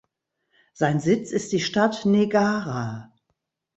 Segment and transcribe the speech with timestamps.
[0.73, 3.13] Sein Sitz ist die Stadt Negara.